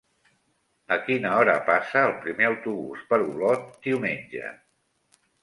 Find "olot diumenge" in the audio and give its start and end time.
3.27-4.53